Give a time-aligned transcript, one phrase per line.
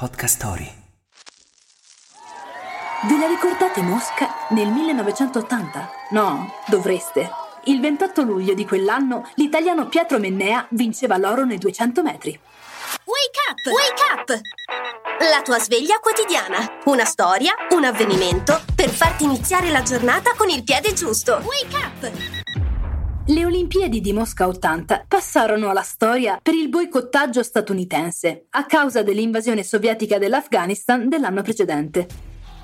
[0.00, 0.64] Podcast Story.
[3.06, 5.90] Ve la ricordate Mosca nel 1980?
[6.12, 7.30] No, dovreste.
[7.64, 12.30] Il 28 luglio di quell'anno l'italiano Pietro Mennea vinceva l'oro nei 200 metri.
[13.04, 13.66] Wake up!
[13.66, 14.40] Wake up!
[15.30, 16.80] La tua sveglia quotidiana.
[16.86, 21.42] Una storia, un avvenimento per farti iniziare la giornata con il piede giusto.
[21.44, 22.49] Wake up!
[23.32, 29.62] Le Olimpiadi di Mosca 80 passarono alla storia per il boicottaggio statunitense a causa dell'invasione
[29.62, 32.08] sovietica dell'Afghanistan dell'anno precedente.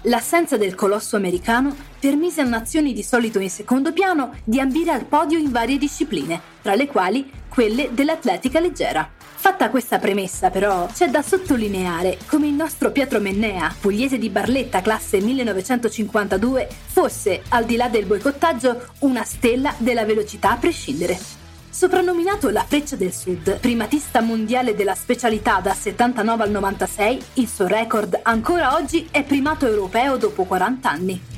[0.02, 5.04] L'assenza del colosso americano permise a nazioni di solito in secondo piano di ambire al
[5.04, 9.08] podio in varie discipline, tra le quali quelle dell'atletica leggera.
[9.38, 14.80] Fatta questa premessa, però, c'è da sottolineare come il nostro Pietro Mennea, pugliese di Barletta
[14.80, 21.18] classe 1952, fosse, al di là del boicottaggio, una stella della velocità a prescindere.
[21.68, 27.66] Soprannominato la Freccia del Sud, primatista mondiale della specialità dal 79 al 96, il suo
[27.66, 31.35] record ancora oggi è primato europeo dopo 40 anni.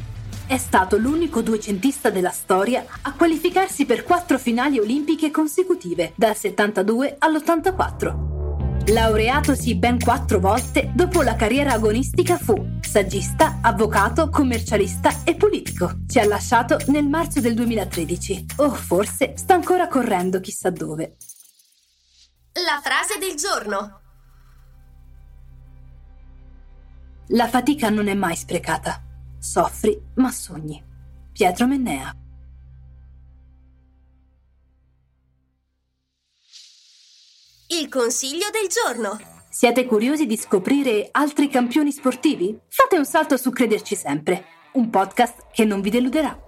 [0.48, 7.16] È stato l'unico duecentista della storia a qualificarsi per quattro finali olimpiche consecutive, dal 72
[7.18, 8.86] all'84.
[8.91, 15.98] Laureatosi ben quattro volte, dopo la carriera agonistica fu saggista, avvocato, commercialista e politico.
[16.06, 18.46] Ci ha lasciato nel marzo del 2013.
[18.56, 21.16] O forse sta ancora correndo chissà dove.
[22.54, 24.00] La frase del giorno.
[27.32, 29.02] La fatica non è mai sprecata.
[29.39, 30.83] Soffri, ma sogni.
[31.33, 32.12] Pietro Mennea.
[37.69, 39.19] Il consiglio del giorno.
[39.50, 42.59] Siete curiosi di scoprire altri campioni sportivi?
[42.69, 46.47] Fate un salto su Crederci Sempre, un podcast che non vi deluderà.